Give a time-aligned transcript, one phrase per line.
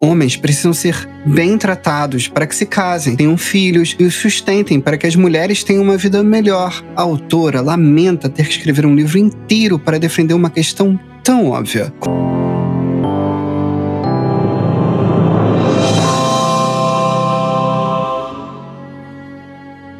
[0.00, 4.96] Homens precisam ser bem tratados para que se casem, tenham filhos e os sustentem para
[4.96, 6.84] que as mulheres tenham uma vida melhor.
[6.94, 11.92] A autora lamenta ter que escrever um livro inteiro para defender uma questão tão óbvia.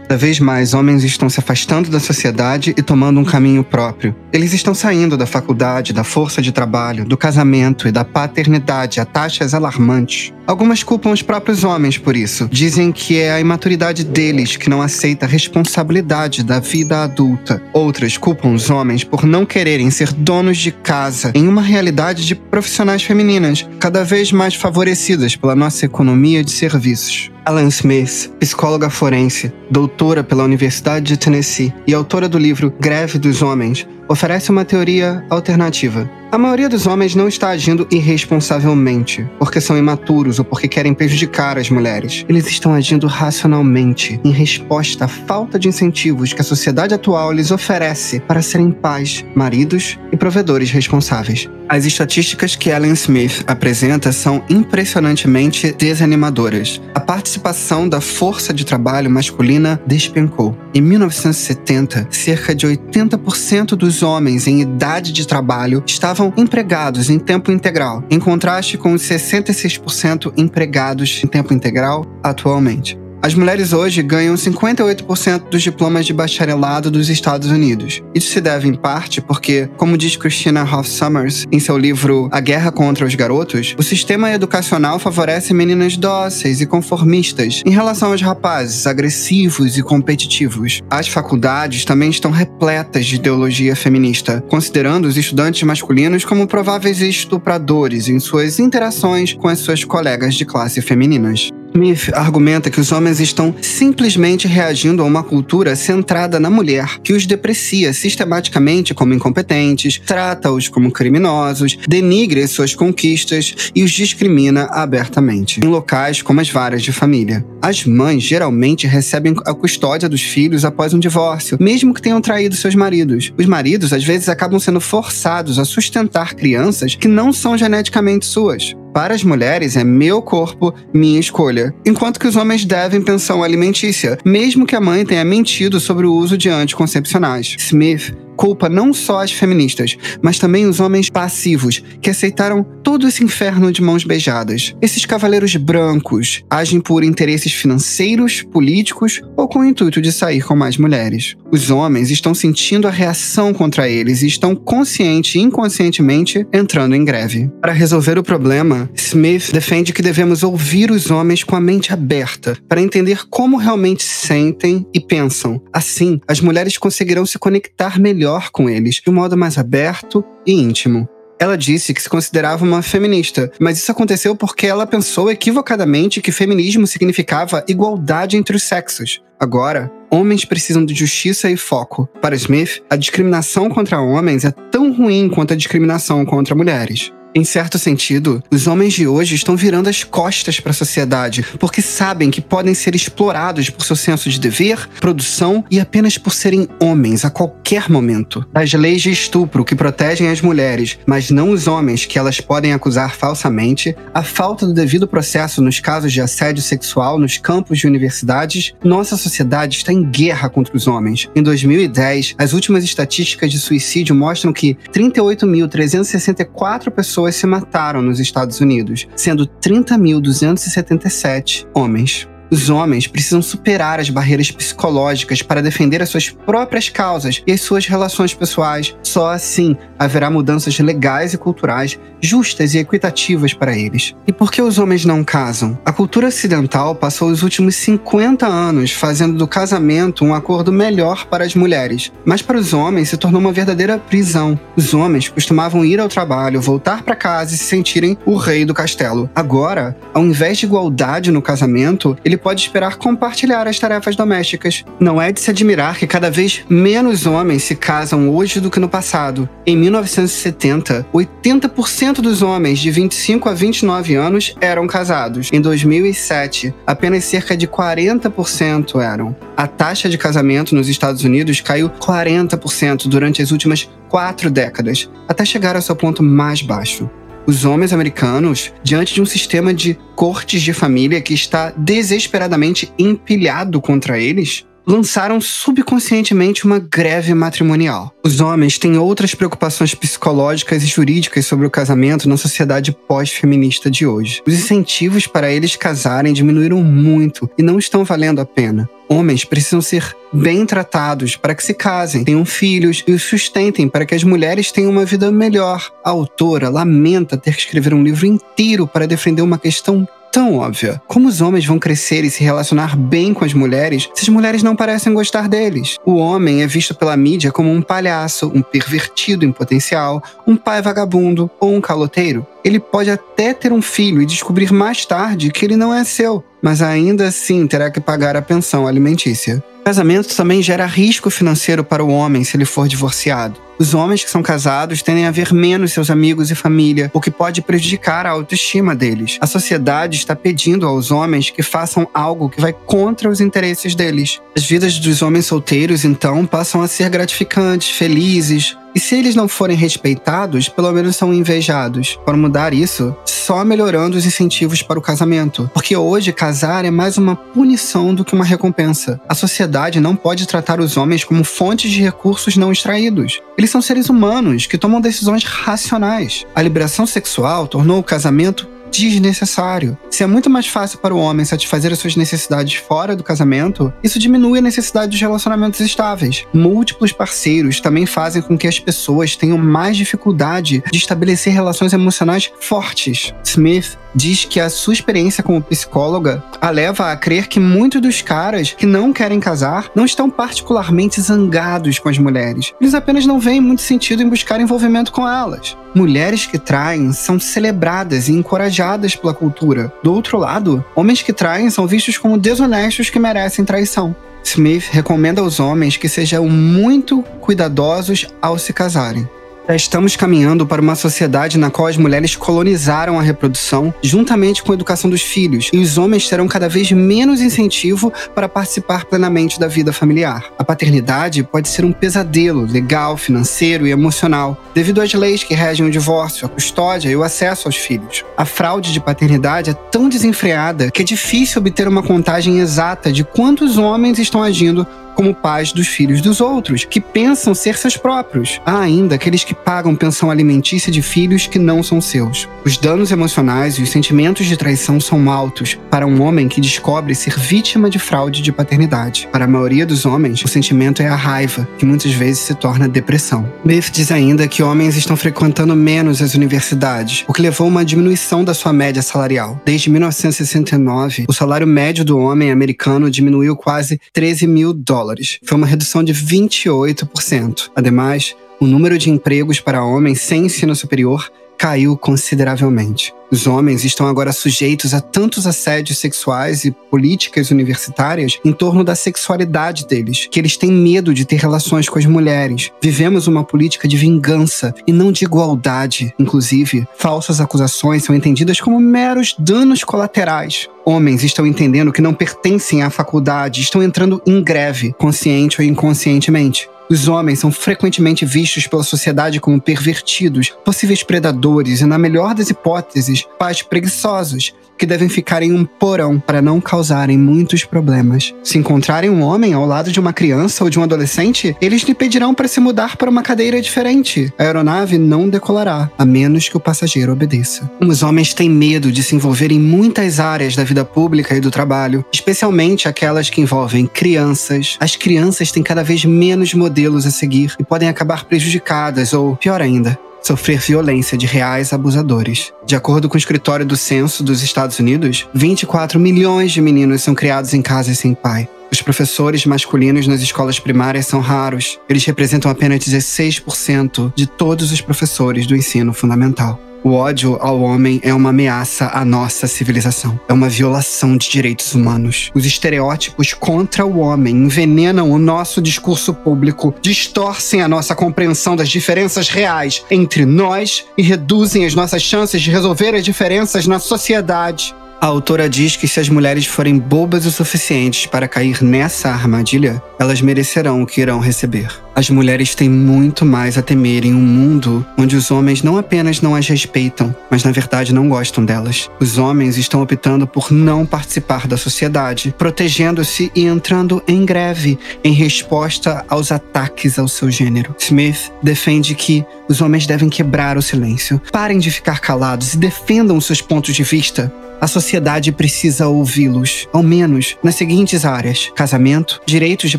[0.09, 4.17] Cada vez mais homens estão se afastando da sociedade e tomando um caminho próprio.
[4.33, 9.05] Eles estão saindo da faculdade, da força de trabalho, do casamento e da paternidade a
[9.05, 10.33] taxas alarmantes.
[10.47, 12.49] Algumas culpam os próprios homens por isso.
[12.51, 17.63] Dizem que é a imaturidade deles que não aceita a responsabilidade da vida adulta.
[17.75, 22.35] Outras culpam os homens por não quererem ser donos de casa em uma realidade de
[22.35, 27.31] profissionais femininas, cada vez mais favorecidas pela nossa economia de serviços.
[27.49, 33.41] Alan Smith, psicóloga forense, doutora pela Universidade de Tennessee e autora do livro Greve dos
[33.41, 36.11] Homens, oferece uma teoria alternativa.
[36.31, 41.57] A maioria dos homens não está agindo irresponsavelmente, porque são imaturos ou porque querem prejudicar
[41.57, 42.27] as mulheres.
[42.29, 47.51] Eles estão agindo racionalmente, em resposta à falta de incentivos que a sociedade atual lhes
[47.51, 51.49] oferece para serem pais, maridos e provedores responsáveis.
[51.69, 56.81] As estatísticas que Ellen Smith apresenta são impressionantemente desanimadoras.
[56.95, 60.57] A participação da força de trabalho masculina despencou.
[60.75, 67.51] Em 1970, cerca de 80% dos homens em idade de trabalho estavam empregados em tempo
[67.51, 72.99] integral, em contraste com os 66% empregados em tempo integral atualmente.
[73.21, 78.01] As mulheres hoje ganham 58% dos diplomas de bacharelado dos Estados Unidos.
[78.15, 82.41] Isso se deve, em parte, porque, como diz Christina Hoff Summers em seu livro A
[82.41, 88.23] Guerra contra os Garotos, o sistema educacional favorece meninas dóceis e conformistas em relação aos
[88.23, 90.81] rapazes agressivos e competitivos.
[90.89, 98.09] As faculdades também estão repletas de ideologia feminista, considerando os estudantes masculinos como prováveis estupradores
[98.09, 101.51] em suas interações com as suas colegas de classe femininas.
[101.79, 107.13] Smith argumenta que os homens estão simplesmente reagindo a uma cultura centrada na mulher, que
[107.13, 115.61] os deprecia sistematicamente como incompetentes, trata-os como criminosos, denigre suas conquistas e os discrimina abertamente,
[115.61, 117.45] em locais como as varas de família.
[117.63, 122.57] As mães geralmente recebem a custódia dos filhos após um divórcio, mesmo que tenham traído
[122.57, 123.33] seus maridos.
[123.39, 128.75] Os maridos às vezes acabam sendo forçados a sustentar crianças que não são geneticamente suas.
[128.99, 134.19] Para as mulheres é meu corpo, minha escolha, enquanto que os homens devem pensão alimentícia,
[134.25, 137.55] mesmo que a mãe tenha mentido sobre o uso de anticoncepcionais.
[137.61, 143.25] Smith culpa não só as feministas, mas também os homens passivos que aceitaram todo esse
[143.25, 144.77] inferno de mãos beijadas.
[144.81, 150.55] Esses cavaleiros brancos agem por interesses financeiros, políticos ou com o intuito de sair com
[150.55, 151.37] mais mulheres.
[151.51, 157.05] Os homens estão sentindo a reação contra eles e estão consciente e inconscientemente entrando em
[157.05, 157.51] greve.
[157.61, 162.57] Para resolver o problema, Smith defende que devemos ouvir os homens com a mente aberta
[162.69, 165.61] para entender como realmente sentem e pensam.
[165.73, 170.23] Assim, as mulheres conseguirão se conectar melhor melhor com eles de um modo mais aberto
[170.47, 171.09] e íntimo.
[171.41, 176.33] Ela disse que se considerava uma feminista, mas isso aconteceu porque ela pensou equivocadamente que
[176.33, 179.23] feminismo significava igualdade entre os sexos.
[179.41, 182.09] Agora, homens precisam de justiça e foco.
[182.21, 187.13] Para Smith, a discriminação contra homens é tão ruim quanto a discriminação contra mulheres.
[187.39, 191.81] Em certo sentido, os homens de hoje estão virando as costas para a sociedade porque
[191.81, 196.67] sabem que podem ser explorados por seu senso de dever, produção e apenas por serem
[196.83, 198.45] homens a qualquer momento.
[198.53, 202.73] As leis de estupro que protegem as mulheres, mas não os homens que elas podem
[202.73, 207.87] acusar falsamente, a falta do devido processo nos casos de assédio sexual nos campos de
[207.87, 211.31] universidades, nossa sociedade está em guerra contra os homens.
[211.37, 218.19] Em 2010, as últimas estatísticas de suicídio mostram que 38.364 pessoas pessoas se mataram nos
[218.19, 222.27] Estados Unidos, sendo 30.277 homens.
[222.51, 227.61] Os homens precisam superar as barreiras psicológicas para defender as suas próprias causas e as
[227.61, 228.97] suas relações pessoais.
[229.03, 234.15] Só assim haverá mudanças legais e culturais justas e equitativas para eles.
[234.27, 235.79] E por que os homens não casam?
[235.85, 241.45] A cultura ocidental passou os últimos 50 anos fazendo do casamento um acordo melhor para
[241.45, 244.59] as mulheres, mas para os homens se tornou uma verdadeira prisão.
[244.77, 248.75] Os homens costumavam ir ao trabalho, voltar para casa e se sentirem o rei do
[248.75, 249.31] castelo.
[249.35, 254.85] Agora, ao invés de igualdade no casamento, ele pode esperar compartilhar as tarefas domésticas.
[254.99, 258.81] Não é de se admirar que cada vez menos homens se casam hoje do que
[258.81, 259.49] no passado.
[259.67, 265.51] Em 1970, 80% dos homens de 25 a 29 anos eram casados.
[265.53, 269.37] Em 2007, apenas cerca de 40% eram.
[269.57, 275.45] A taxa de casamento nos Estados Unidos caiu 40% durante as últimas quatro décadas, até
[275.45, 277.11] chegar ao seu ponto mais baixo.
[277.49, 283.81] Os homens americanos, diante de um sistema de cortes de família que está desesperadamente empilhado
[283.81, 288.11] contra eles, lançaram subconscientemente uma greve matrimonial.
[288.25, 294.07] Os homens têm outras preocupações psicológicas e jurídicas sobre o casamento na sociedade pós-feminista de
[294.07, 294.43] hoje.
[294.47, 298.89] Os incentivos para eles casarem diminuíram muito e não estão valendo a pena.
[299.11, 304.05] Homens precisam ser bem tratados para que se casem, tenham filhos e os sustentem para
[304.05, 305.91] que as mulheres tenham uma vida melhor.
[306.05, 311.01] A autora lamenta ter que escrever um livro inteiro para defender uma questão tão óbvia.
[311.07, 314.63] Como os homens vão crescer e se relacionar bem com as mulheres se as mulheres
[314.63, 315.97] não parecem gostar deles?
[316.05, 320.83] O homem é visto pela mídia como um palhaço, um pervertido em potencial, um pai
[320.83, 322.47] vagabundo ou um caloteiro.
[322.65, 326.45] Ele pode até ter um filho e descobrir mais tarde que ele não é seu,
[326.61, 329.63] mas ainda assim terá que pagar a pensão alimentícia.
[329.85, 333.68] Casamento também gera risco financeiro para o homem se ele for divorciado.
[333.79, 337.31] Os homens que são casados tendem a ver menos seus amigos e família, o que
[337.31, 339.39] pode prejudicar a autoestima deles.
[339.41, 344.41] A sociedade está pedindo aos homens que façam algo que vai contra os interesses deles.
[344.57, 349.47] As vidas dos homens solteiros, então, passam a ser gratificantes, felizes, e se eles não
[349.47, 352.19] forem respeitados, pelo menos são invejados.
[352.25, 355.71] Para mudar isso, só melhorando os incentivos para o casamento.
[355.73, 359.21] Porque hoje casar é mais uma punição do que uma recompensa.
[359.29, 363.41] A sociedade não pode tratar os homens como fontes de recursos não extraídos.
[363.57, 366.45] Eles são seres humanos que tomam decisões racionais.
[366.53, 369.97] A liberação sexual tornou o casamento desnecessário.
[370.11, 373.93] Se é muito mais fácil para o homem satisfazer as suas necessidades fora do casamento,
[374.03, 376.47] isso diminui a necessidade de relacionamentos estáveis.
[376.53, 382.51] Múltiplos parceiros também fazem com que as pessoas tenham mais dificuldade de estabelecer relações emocionais
[382.61, 383.33] fortes.
[383.45, 388.21] Smith diz que a sua experiência como psicóloga a leva a crer que muitos dos
[388.21, 392.75] caras que não querem casar não estão particularmente zangados com as mulheres.
[392.81, 395.77] Eles apenas não veem muito sentido em buscar envolvimento com elas.
[395.95, 399.93] Mulheres que traem são celebradas e encorajadas pela cultura.
[400.03, 404.17] Do outro lado, homens que traem são vistos como desonestos que merecem traição.
[404.43, 409.29] Smith recomenda aos homens que sejam muito cuidadosos ao se casarem.
[409.69, 414.73] Já estamos caminhando para uma sociedade na qual as mulheres colonizaram a reprodução juntamente com
[414.73, 419.61] a educação dos filhos, e os homens terão cada vez menos incentivo para participar plenamente
[419.61, 420.47] da vida familiar.
[420.59, 425.85] A paternidade pode ser um pesadelo legal, financeiro e emocional, devido às leis que regem
[425.85, 428.25] o divórcio, a custódia e o acesso aos filhos.
[428.39, 433.23] A fraude de paternidade é tão desenfreada que é difícil obter uma contagem exata de
[433.23, 434.87] quantos homens estão agindo
[435.19, 438.61] como pais dos filhos dos outros, que pensam ser seus próprios.
[438.65, 442.49] Há ainda aqueles que pagam pensão alimentícia de filhos que não são seus.
[442.65, 447.17] Os danos emocionais e os sentimentos de traição são altos para um homem que descobre
[447.17, 449.29] ser vítima de fraude de paternidade.
[449.33, 452.87] Para a maioria dos homens, o sentimento é a raiva, que muitas vezes se torna
[452.87, 453.53] depressão.
[453.65, 457.85] Biff diz ainda que homens estão frequentando menos as universidades, o que levou a uma
[457.85, 459.61] diminuição da sua média salarial.
[459.65, 465.39] Desde 1969, o salário médio do homem americano diminuiu quase 13 mil dólares dólares.
[465.43, 467.71] Foi uma redução de 28%.
[467.75, 473.13] Ademais, o número de empregos para homens sem ensino superior caiu consideravelmente.
[473.31, 478.95] Os homens estão agora sujeitos a tantos assédios sexuais e políticas universitárias em torno da
[478.95, 482.71] sexualidade deles, que eles têm medo de ter relações com as mulheres.
[482.83, 486.15] Vivemos uma política de vingança e não de igualdade.
[486.19, 490.69] Inclusive, falsas acusações são entendidas como meros danos colaterais.
[490.87, 496.67] Homens estão entendendo que não pertencem à faculdade, estão entrando em greve, consciente ou inconscientemente.
[496.91, 502.49] Os homens são frequentemente vistos pela sociedade como pervertidos, possíveis predadores e, na melhor das
[502.49, 508.33] hipóteses, pais preguiçosos, que devem ficar em um porão para não causarem muitos problemas.
[508.45, 511.95] Se encontrarem um homem ao lado de uma criança ou de um adolescente, eles lhe
[511.95, 514.33] pedirão para se mudar para uma cadeira diferente.
[514.39, 517.69] A aeronave não decolará, a menos que o passageiro obedeça.
[517.81, 521.51] Os homens têm medo de se envolver em muitas áreas da vida pública e do
[521.51, 524.77] trabalho, especialmente aquelas que envolvem crianças.
[524.79, 529.61] As crianças têm cada vez menos modelos a seguir e podem acabar prejudicadas ou, pior
[529.61, 532.53] ainda, sofrer violência de reais abusadores.
[532.67, 537.15] De acordo com o escritório do censo dos Estados Unidos, 24 milhões de meninos são
[537.15, 538.49] criados em casas sem pai.
[538.71, 541.81] Os professores masculinos nas escolas primárias são raros.
[541.89, 546.61] Eles representam apenas 16% de todos os professores do ensino fundamental.
[546.85, 550.19] O ódio ao homem é uma ameaça à nossa civilização.
[550.29, 552.31] É uma violação de direitos humanos.
[552.35, 558.69] Os estereótipos contra o homem envenenam o nosso discurso público, distorcem a nossa compreensão das
[558.69, 564.75] diferenças reais entre nós e reduzem as nossas chances de resolver as diferenças na sociedade.
[565.01, 569.81] A autora diz que se as mulheres forem bobas o suficientes para cair nessa armadilha,
[569.97, 571.69] elas merecerão o que irão receber.
[571.95, 576.21] As mulheres têm muito mais a temer em um mundo onde os homens não apenas
[576.21, 578.91] não as respeitam, mas na verdade não gostam delas.
[578.99, 585.13] Os homens estão optando por não participar da sociedade, protegendo-se e entrando em greve em
[585.13, 587.75] resposta aos ataques ao seu gênero.
[587.79, 593.21] Smith defende que os homens devem quebrar o silêncio, parem de ficar calados e defendam
[593.21, 594.33] seus pontos de vista.
[594.61, 599.79] A sociedade precisa ouvi-los, ao menos nas seguintes áreas: casamento, direitos de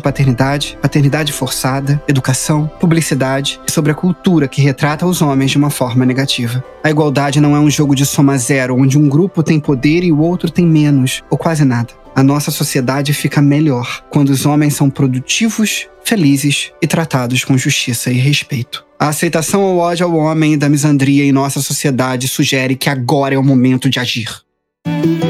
[0.00, 5.70] paternidade, paternidade forçada, educação, publicidade e sobre a cultura que retrata os homens de uma
[5.70, 6.64] forma negativa.
[6.82, 10.10] A igualdade não é um jogo de soma zero, onde um grupo tem poder e
[10.10, 11.92] o outro tem menos, ou quase nada.
[12.14, 18.10] A nossa sociedade fica melhor quando os homens são produtivos, felizes e tratados com justiça
[18.10, 18.84] e respeito.
[18.98, 23.34] A aceitação ao ódio ao homem e da misandria em nossa sociedade sugere que agora
[23.34, 24.28] é o momento de agir.
[24.84, 25.29] Thank you.